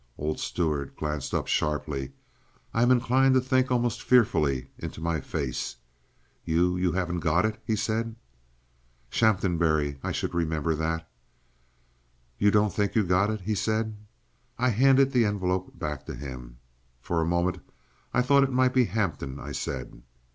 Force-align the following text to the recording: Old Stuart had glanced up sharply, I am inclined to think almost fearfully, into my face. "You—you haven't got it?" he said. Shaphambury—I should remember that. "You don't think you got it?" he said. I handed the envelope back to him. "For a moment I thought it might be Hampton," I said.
Old 0.17 0.39
Stuart 0.39 0.87
had 0.87 0.95
glanced 0.97 1.31
up 1.31 1.45
sharply, 1.45 2.13
I 2.73 2.81
am 2.81 2.89
inclined 2.89 3.35
to 3.35 3.39
think 3.39 3.69
almost 3.69 4.01
fearfully, 4.01 4.71
into 4.79 4.99
my 4.99 5.21
face. 5.21 5.75
"You—you 6.43 6.93
haven't 6.93 7.19
got 7.19 7.45
it?" 7.45 7.61
he 7.67 7.75
said. 7.75 8.15
Shaphambury—I 9.11 10.11
should 10.11 10.33
remember 10.33 10.73
that. 10.73 11.07
"You 12.39 12.49
don't 12.49 12.73
think 12.73 12.95
you 12.95 13.03
got 13.03 13.29
it?" 13.29 13.41
he 13.41 13.53
said. 13.53 13.95
I 14.57 14.69
handed 14.69 15.11
the 15.11 15.23
envelope 15.25 15.77
back 15.77 16.07
to 16.07 16.15
him. 16.15 16.57
"For 16.99 17.21
a 17.21 17.23
moment 17.27 17.59
I 18.11 18.23
thought 18.23 18.43
it 18.43 18.51
might 18.51 18.73
be 18.73 18.85
Hampton," 18.85 19.39
I 19.39 19.51
said. 19.51 20.01